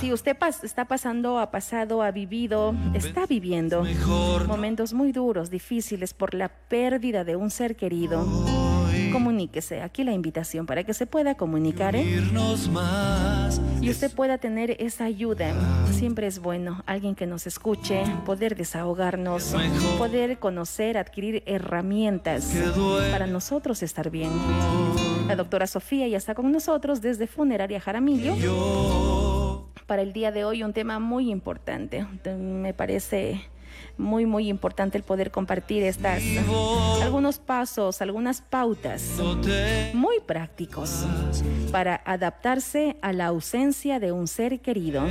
[0.00, 3.84] Si usted está pasando, ha pasado, ha vivido, está viviendo
[4.46, 8.26] momentos muy duros, difíciles por la pérdida de un ser querido,
[9.12, 9.82] comuníquese.
[9.82, 12.22] Aquí la invitación para que se pueda comunicar ¿eh?
[13.82, 15.52] y usted pueda tener esa ayuda.
[15.92, 19.54] Siempre es bueno alguien que nos escuche, poder desahogarnos,
[19.98, 22.54] poder conocer, adquirir herramientas
[23.12, 24.30] para nosotros estar bien.
[25.28, 29.29] La doctora Sofía ya está con nosotros desde Funeraria Jaramillo
[29.90, 32.06] para el día de hoy un tema muy importante.
[32.24, 33.42] Me parece
[33.98, 36.22] muy, muy importante el poder compartir estas,
[37.02, 39.18] algunos pasos, algunas pautas
[39.92, 41.04] muy prácticos
[41.72, 45.02] para adaptarse a la ausencia de un ser querido.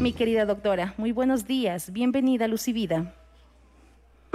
[0.00, 1.92] Mi querida doctora, muy buenos días.
[1.92, 3.14] Bienvenida a Lucivida.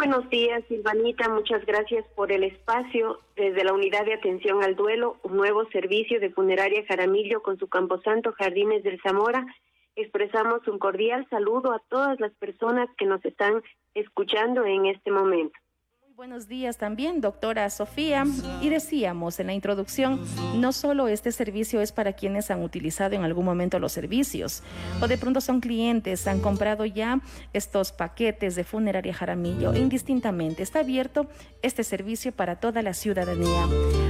[0.02, 1.28] Buenos días, Silvanita.
[1.28, 3.20] Muchas gracias por el espacio.
[3.36, 7.68] Desde la Unidad de Atención al Duelo, un nuevo servicio de funeraria Jaramillo con su
[7.68, 9.46] Camposanto Jardines del Zamora
[9.98, 13.62] expresamos un cordial saludo a todas las personas que nos están
[13.94, 15.60] escuchando en este momento.
[16.20, 18.26] Buenos días también, doctora Sofía.
[18.62, 20.20] Y decíamos en la introducción,
[20.54, 24.62] no solo este servicio es para quienes han utilizado en algún momento los servicios,
[25.02, 27.22] o de pronto son clientes, han comprado ya
[27.54, 29.74] estos paquetes de funeraria Jaramillo.
[29.74, 31.28] Indistintamente, está abierto
[31.62, 33.66] este servicio para toda la ciudadanía.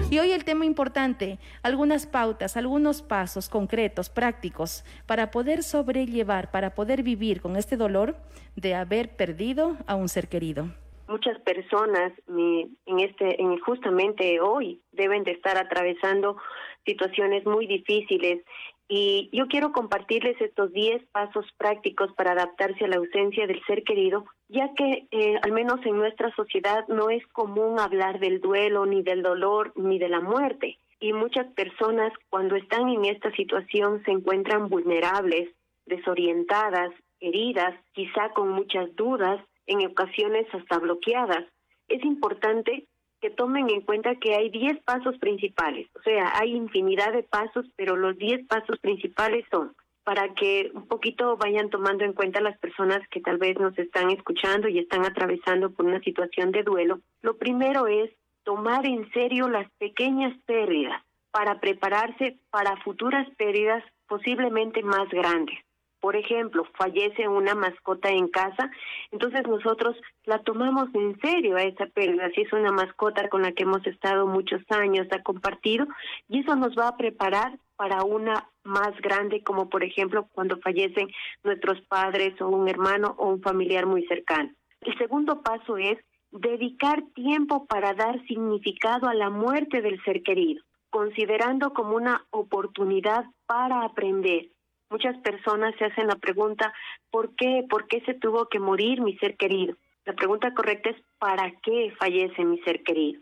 [0.10, 6.74] Y hoy el tema importante, algunas pautas, algunos pasos concretos, prácticos, para poder sobrellevar, para
[6.74, 8.18] poder vivir con este dolor
[8.56, 10.72] de haber perdido a un ser querido
[11.10, 16.38] muchas personas en este en justamente hoy deben de estar atravesando
[16.86, 18.46] situaciones muy difíciles
[18.92, 23.84] y yo quiero compartirles estos 10 pasos prácticos para adaptarse a la ausencia del ser
[23.84, 28.88] querido, ya que eh, al menos en nuestra sociedad no es común hablar del duelo,
[28.88, 30.80] ni del dolor, ni de la muerte.
[31.00, 35.50] Y muchas personas cuando están en esta situación se encuentran vulnerables,
[35.86, 39.40] desorientadas, heridas, quizá con muchas dudas
[39.70, 41.46] en ocasiones hasta bloqueadas.
[41.88, 42.88] Es importante
[43.22, 47.66] que tomen en cuenta que hay 10 pasos principales, o sea, hay infinidad de pasos,
[47.76, 52.58] pero los 10 pasos principales son para que un poquito vayan tomando en cuenta las
[52.58, 57.02] personas que tal vez nos están escuchando y están atravesando por una situación de duelo.
[57.22, 58.10] Lo primero es
[58.44, 65.60] tomar en serio las pequeñas pérdidas para prepararse para futuras pérdidas posiblemente más grandes
[66.00, 68.72] por ejemplo, fallece una mascota en casa,
[69.12, 69.96] entonces nosotros
[70.26, 73.86] la tomamos en serio a esa pérdida, si es una mascota con la que hemos
[73.86, 75.88] estado muchos años, ha compartido,
[76.28, 81.08] y eso nos va a preparar para una más grande, como por ejemplo cuando fallecen
[81.44, 84.52] nuestros padres o un hermano o un familiar muy cercano.
[84.82, 85.98] El segundo paso es
[86.32, 93.26] dedicar tiempo para dar significado a la muerte del ser querido, considerando como una oportunidad
[93.46, 94.50] para aprender
[94.90, 96.74] Muchas personas se hacen la pregunta,
[97.12, 97.64] ¿por qué?
[97.70, 99.76] ¿Por qué se tuvo que morir mi ser querido?
[100.06, 103.22] La pregunta correcta es, ¿para qué fallece mi ser querido?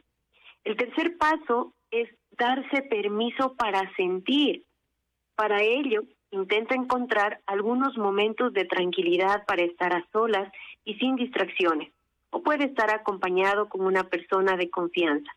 [0.64, 4.64] El tercer paso es darse permiso para sentir.
[5.36, 10.50] Para ello, intenta encontrar algunos momentos de tranquilidad para estar a solas
[10.86, 11.92] y sin distracciones,
[12.30, 15.32] o puede estar acompañado con una persona de confianza.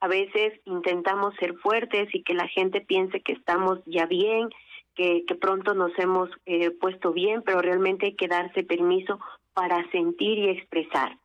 [0.00, 4.48] A veces intentamos ser fuertes y que la gente piense que estamos ya bien
[4.98, 9.20] que, pronto nos hemos eh, puesto bien, pero realmente hay que darse permiso
[9.54, 11.16] para sentir y expresar.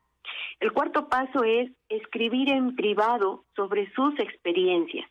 [0.59, 5.09] El cuarto paso es escribir en privado sobre sus experiencias.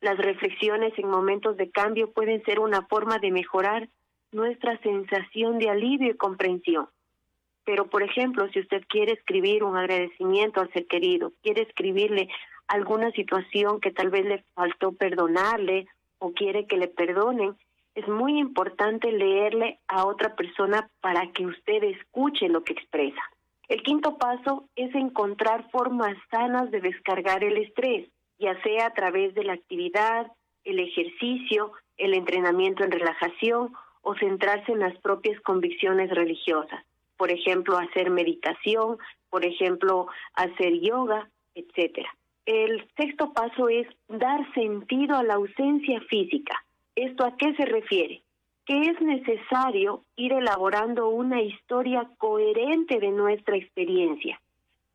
[0.00, 3.88] Las reflexiones en momentos de cambio pueden ser una forma de mejorar
[4.30, 6.88] nuestra sensación de alivio y comprensión.
[7.64, 12.28] Pero, por ejemplo, si usted quiere escribir un agradecimiento al ser querido, quiere escribirle
[12.68, 15.88] alguna situación que tal vez le faltó perdonarle
[16.18, 17.56] o quiere que le perdonen,
[17.98, 23.20] es muy importante leerle a otra persona para que usted escuche lo que expresa.
[23.66, 28.08] El quinto paso es encontrar formas sanas de descargar el estrés,
[28.38, 30.30] ya sea a través de la actividad,
[30.62, 33.72] el ejercicio, el entrenamiento en relajación
[34.02, 36.84] o centrarse en las propias convicciones religiosas.
[37.16, 42.14] Por ejemplo, hacer meditación, por ejemplo, hacer yoga, etcétera.
[42.46, 46.64] El sexto paso es dar sentido a la ausencia física.
[46.98, 48.22] ¿Esto a qué se refiere?
[48.66, 54.40] Que es necesario ir elaborando una historia coherente de nuestra experiencia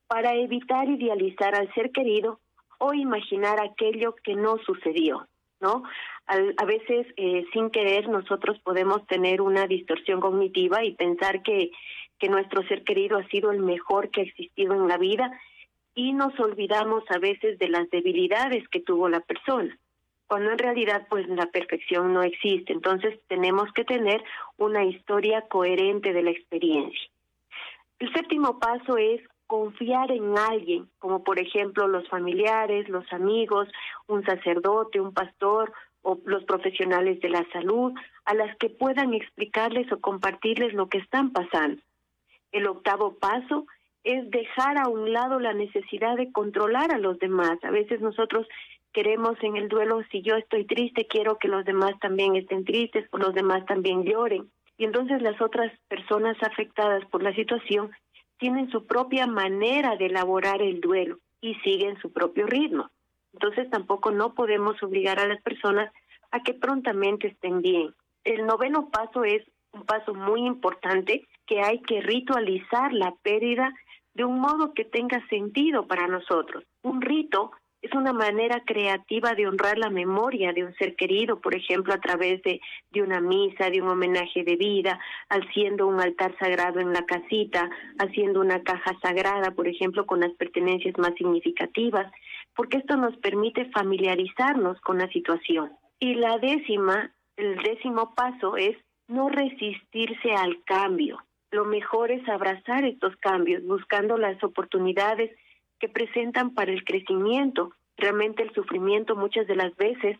[0.07, 2.41] para evitar idealizar al ser querido
[2.77, 5.29] o imaginar aquello que no sucedió,
[5.61, 5.83] ¿no?
[6.27, 11.71] a veces, eh, sin querer, nosotros podemos tener una distorsión cognitiva y pensar que,
[12.19, 15.31] que nuestro ser querido ha sido el mejor que ha existido en la vida
[15.95, 19.77] y nos olvidamos a veces de las debilidades que tuvo la persona.
[20.27, 22.73] Cuando en realidad pues la perfección no existe.
[22.73, 24.23] Entonces tenemos que tener
[24.57, 27.09] una historia coherente de la experiencia.
[27.99, 33.67] El séptimo paso es confiar en alguien, como por ejemplo los familiares, los amigos,
[34.07, 35.71] un sacerdote, un pastor
[36.01, 37.93] o los profesionales de la salud,
[38.25, 41.81] a las que puedan explicarles o compartirles lo que están pasando.
[42.51, 43.65] El octavo paso
[44.03, 47.57] es dejar a un lado la necesidad de controlar a los demás.
[47.63, 48.47] A veces nosotros
[48.93, 53.05] queremos en el duelo, si yo estoy triste, quiero que los demás también estén tristes
[53.11, 54.49] o los demás también lloren.
[54.77, 57.91] Y entonces las otras personas afectadas por la situación
[58.37, 62.89] tienen su propia manera de elaborar el duelo y siguen su propio ritmo.
[63.33, 65.91] Entonces tampoco no podemos obligar a las personas
[66.31, 67.93] a que prontamente estén bien.
[68.23, 73.73] El noveno paso es un paso muy importante que hay que ritualizar la pérdida
[74.13, 76.63] de un modo que tenga sentido para nosotros.
[76.83, 77.51] Un rito
[77.83, 81.99] es una manera creativa de honrar la memoria de un ser querido, por ejemplo, a
[81.99, 84.97] través de, de una misa, de un homenaje de vida,
[85.27, 87.69] haciendo un altar sagrado en la casita,
[87.99, 92.09] haciendo una caja sagrada, por ejemplo, con las pertenencias más significativas,
[92.55, 95.73] porque esto nos permite familiarizarnos con la situación.
[95.99, 98.77] Y la décima, el décimo paso es
[99.09, 101.21] no resistirse al cambio.
[101.51, 105.31] Lo mejor es abrazar estos cambios, buscando las oportunidades
[105.79, 107.73] que presentan para el crecimiento.
[107.97, 110.17] Realmente el sufrimiento muchas de las veces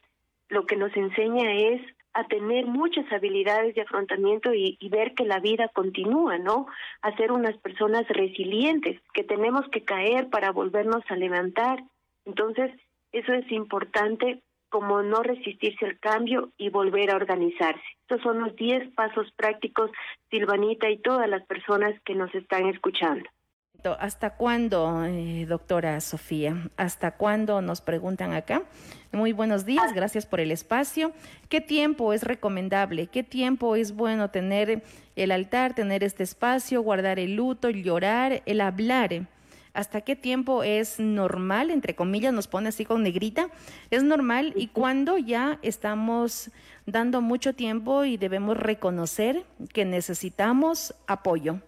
[0.50, 1.82] lo que nos enseña es
[2.14, 6.68] a tener muchas habilidades de afrontamiento y, ver que la vida continúa, ¿no?
[7.02, 11.84] A ser unas personas resilientes, que tenemos que caer para volvernos a levantar.
[12.26, 12.72] Entonces,
[13.12, 17.84] eso es importante como no resistirse al cambio y volver a organizarse.
[18.02, 19.92] Estos son los 10 pasos prácticos,
[20.30, 23.28] Silvanita y todas las personas que nos están escuchando.
[23.92, 26.70] ¿Hasta cuándo, eh, doctora Sofía?
[26.78, 28.64] ¿Hasta cuándo nos preguntan acá?
[29.12, 31.12] Muy buenos días, gracias por el espacio.
[31.50, 33.08] ¿Qué tiempo es recomendable?
[33.08, 34.84] ¿Qué tiempo es bueno tener
[35.18, 39.28] el altar, tener este espacio, guardar el luto, el llorar, el hablar?
[39.74, 43.50] ¿Hasta qué tiempo es normal, entre comillas, nos pone así con negrita?
[43.92, 46.52] ¿Es normal y cuándo ya estamos
[46.86, 49.44] dando mucho tiempo y debemos reconocer
[49.74, 51.60] que necesitamos apoyo?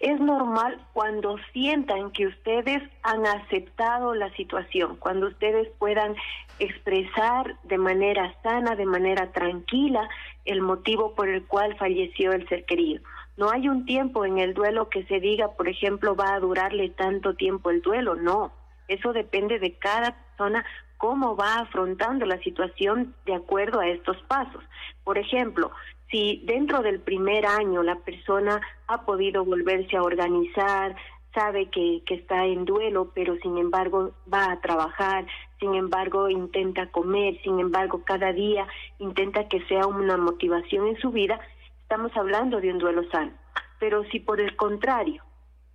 [0.00, 6.16] Es normal cuando sientan que ustedes han aceptado la situación, cuando ustedes puedan
[6.58, 10.08] expresar de manera sana, de manera tranquila,
[10.46, 13.02] el motivo por el cual falleció el ser querido.
[13.36, 16.88] No hay un tiempo en el duelo que se diga, por ejemplo, va a durarle
[16.88, 18.52] tanto tiempo el duelo, no.
[18.88, 20.64] Eso depende de cada persona
[20.96, 24.64] cómo va afrontando la situación de acuerdo a estos pasos.
[25.04, 25.70] Por ejemplo,
[26.10, 30.96] si dentro del primer año la persona ha podido volverse a organizar,
[31.34, 35.26] sabe que, que está en duelo, pero sin embargo va a trabajar,
[35.60, 38.66] sin embargo intenta comer, sin embargo cada día
[38.98, 41.38] intenta que sea una motivación en su vida,
[41.82, 43.32] estamos hablando de un duelo sano.
[43.78, 45.22] Pero si por el contrario,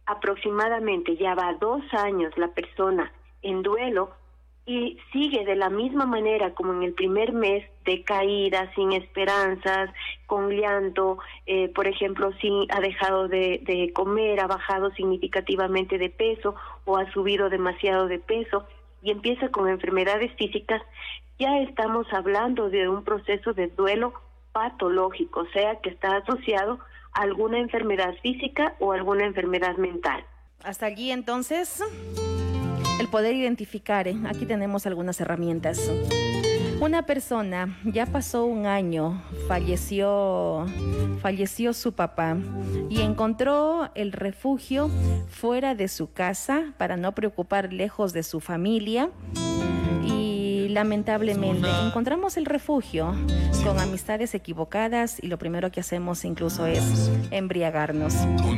[0.06, 3.12] aproximadamente ya va dos años la persona
[3.42, 4.12] en duelo,
[4.66, 9.92] y sigue de la misma manera como en el primer mes, de caída, sin esperanzas,
[10.26, 16.56] con llanto, eh, por ejemplo, si ha dejado de, comer, ha bajado significativamente de peso
[16.86, 18.66] o ha subido demasiado de peso
[19.04, 20.82] y empieza con enfermedades físicas,
[21.38, 24.14] ya estamos hablando de un proceso de duelo
[24.52, 26.80] patológico, o sea, que está asociado
[27.14, 30.26] a alguna enfermedad física o alguna enfermedad mental.
[30.64, 31.84] Hasta allí entonces
[33.00, 34.08] el poder identificar.
[34.08, 34.16] ¿eh?
[34.28, 35.92] Aquí tenemos algunas herramientas.
[36.82, 40.66] Una persona ya pasó un año, falleció,
[41.22, 42.38] falleció su papá
[42.90, 44.90] y encontró el refugio
[45.30, 49.10] fuera de su casa para no preocupar lejos de su familia
[50.76, 53.16] lamentablemente encontramos el refugio
[53.64, 58.14] con amistades equivocadas y lo primero que hacemos incluso es embriagarnos.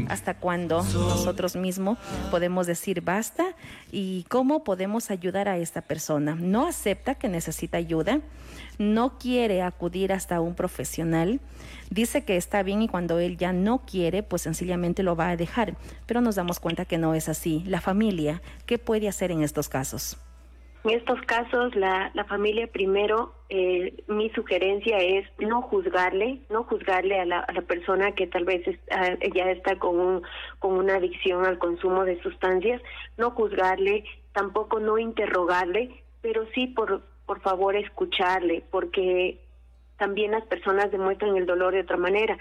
[0.09, 1.99] ¿Hasta cuándo nosotros mismos
[2.31, 3.45] podemos decir basta?
[3.91, 6.33] ¿Y cómo podemos ayudar a esta persona?
[6.33, 8.21] No acepta que necesita ayuda,
[8.79, 11.39] no quiere acudir hasta un profesional,
[11.91, 15.37] dice que está bien y cuando él ya no quiere, pues sencillamente lo va a
[15.37, 15.77] dejar.
[16.07, 17.63] Pero nos damos cuenta que no es así.
[17.67, 20.17] La familia, ¿qué puede hacer en estos casos?
[20.87, 27.19] En estos casos, la, la familia primero, eh, mi sugerencia es no juzgarle, no juzgarle
[27.19, 28.63] a la, a la persona que tal vez
[29.35, 30.21] ya está con, un,
[30.59, 32.81] con una adicción al consumo de sustancias,
[33.17, 35.91] no juzgarle, tampoco no interrogarle,
[36.21, 39.41] pero sí por, por favor escucharle, porque
[39.97, 42.37] también las personas demuestran el dolor de otra manera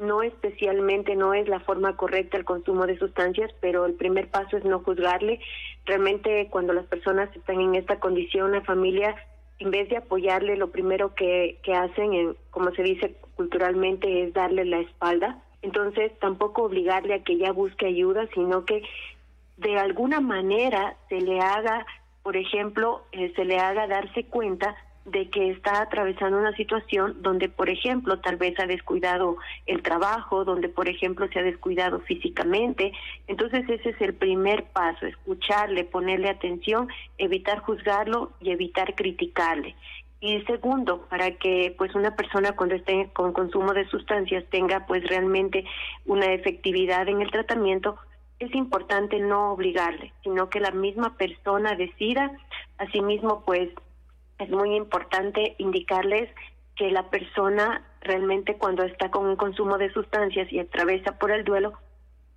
[0.00, 4.56] no especialmente, no es la forma correcta el consumo de sustancias, pero el primer paso
[4.56, 5.40] es no juzgarle.
[5.84, 9.14] Realmente cuando las personas están en esta condición, la familia
[9.60, 14.32] en vez de apoyarle, lo primero que, que hacen, en, como se dice culturalmente, es
[14.32, 15.42] darle la espalda.
[15.60, 18.82] Entonces, tampoco obligarle a que ya busque ayuda, sino que
[19.58, 21.84] de alguna manera se le haga,
[22.22, 27.48] por ejemplo, eh, se le haga darse cuenta de que está atravesando una situación donde,
[27.48, 32.92] por ejemplo, tal vez ha descuidado el trabajo, donde, por ejemplo, se ha descuidado físicamente.
[33.26, 36.88] Entonces, ese es el primer paso, escucharle, ponerle atención,
[37.18, 39.74] evitar juzgarlo y evitar criticarle.
[40.20, 45.02] Y segundo, para que pues una persona cuando esté con consumo de sustancias tenga pues
[45.08, 45.64] realmente
[46.04, 47.96] una efectividad en el tratamiento,
[48.38, 52.32] es importante no obligarle, sino que la misma persona decida,
[52.76, 53.70] asimismo pues
[54.44, 56.28] es muy importante indicarles
[56.76, 61.44] que la persona realmente cuando está con un consumo de sustancias y atraviesa por el
[61.44, 61.74] duelo,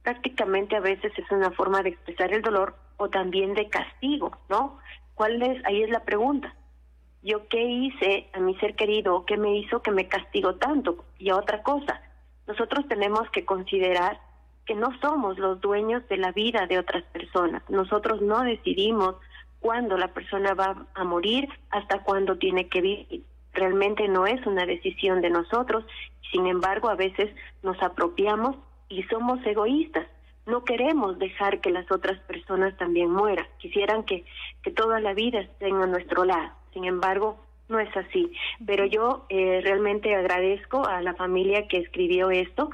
[0.03, 4.77] prácticamente a veces es una forma de expresar el dolor o también de castigo, ¿no?
[5.15, 5.63] ¿Cuál es?
[5.65, 6.53] Ahí es la pregunta.
[7.21, 9.25] ¿Yo qué hice a mi ser querido?
[9.25, 11.05] ¿Qué me hizo que me castigó tanto?
[11.17, 12.01] Y otra cosa,
[12.47, 14.19] nosotros tenemos que considerar
[14.65, 17.63] que no somos los dueños de la vida de otras personas.
[17.69, 19.15] Nosotros no decidimos
[19.63, 23.23] cuándo la persona va a morir, hasta cuándo tiene que vivir.
[23.53, 25.85] Realmente no es una decisión de nosotros,
[26.31, 28.57] sin embargo a veces nos apropiamos
[28.89, 30.05] y somos egoístas.
[30.45, 33.47] No queremos dejar que las otras personas también mueran.
[33.59, 34.25] Quisieran que,
[34.63, 36.51] que toda la vida estén a nuestro lado.
[36.73, 37.37] Sin embargo,
[37.69, 38.33] no es así.
[38.65, 42.69] Pero yo eh, realmente agradezco a la familia que escribió esto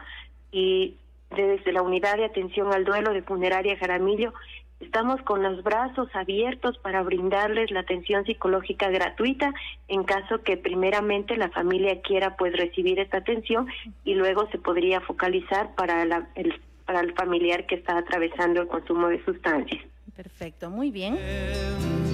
[0.52, 0.96] y
[1.30, 4.34] desde la unidad de atención al duelo de funeraria Jaramillo
[4.80, 9.54] Estamos con los brazos abiertos para brindarles la atención psicológica gratuita
[9.88, 13.68] en caso que primeramente la familia quiera pues recibir esta atención
[14.06, 16.04] y luego se podría focalizar para
[16.36, 16.54] el
[16.86, 19.80] para el familiar que está atravesando el consumo de sustancias.
[20.16, 21.20] Perfecto, muy bien.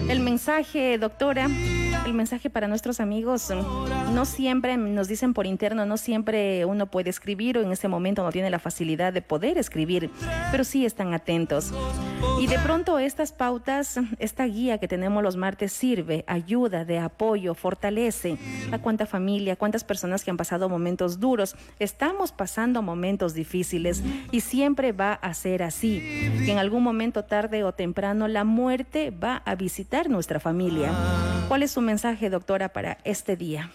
[0.10, 1.48] El mensaje, doctora,
[2.06, 3.52] el mensaje para nuestros amigos,
[4.14, 8.24] no siempre nos dicen por interno, no siempre uno puede escribir o en ese momento
[8.24, 10.12] no tiene la facilidad de poder escribir,
[10.52, 11.74] pero sí están atentos.
[12.40, 17.56] Y de pronto estas pautas, esta guía que tenemos los martes sirve, ayuda, de apoyo,
[17.56, 18.38] fortalece
[18.72, 21.56] a cuánta familia, cuántas personas que han pasado momentos duros.
[21.80, 26.00] Estamos pasando momentos difíciles y siempre va a ser así,
[26.46, 30.92] que en algún momento tarde o temprano la muerte va a visitar nuestra familia.
[31.48, 31.95] ¿Cuál es su mensaje,
[32.30, 33.72] doctora, para este día?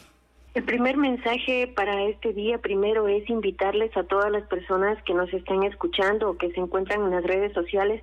[0.55, 5.33] El primer mensaje para este día primero es invitarles a todas las personas que nos
[5.33, 8.03] están escuchando o que se encuentran en las redes sociales,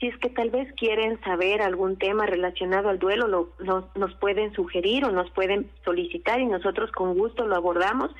[0.00, 4.52] si es que tal vez quieren saber algún tema relacionado al duelo, lo, nos pueden
[4.52, 8.10] sugerir o nos pueden solicitar y nosotros con gusto lo abordamos.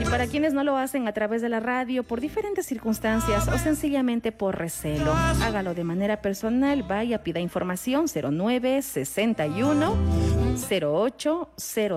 [0.00, 3.58] Y para quienes no lo hacen a través de la radio por diferentes circunstancias o
[3.58, 10.39] sencillamente por recelo, hágalo de manera personal, vaya, pida información 0961
[10.70, 11.48] 08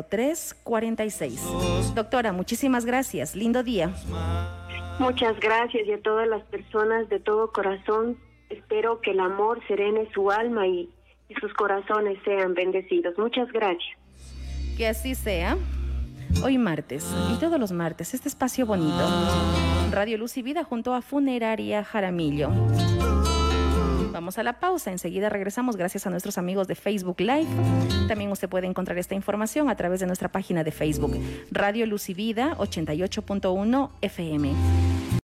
[0.09, 1.93] 03 46.
[1.95, 3.35] Doctora, muchísimas gracias.
[3.35, 3.93] Lindo día.
[4.99, 8.17] Muchas gracias y a todas las personas de todo corazón.
[8.49, 10.89] Espero que el amor serene su alma y
[11.29, 13.17] y sus corazones sean bendecidos.
[13.17, 13.97] Muchas gracias.
[14.77, 15.57] Que así sea.
[16.43, 19.07] Hoy martes y todos los martes, este espacio bonito.
[19.91, 22.49] Radio Luz y Vida junto a Funeraria Jaramillo.
[24.23, 27.49] Vamos a la pausa, enseguida regresamos gracias a nuestros amigos de Facebook Live.
[28.07, 31.13] También usted puede encontrar esta información a través de nuestra página de Facebook,
[31.51, 35.22] Radio Luz y Vida 88.1 FM.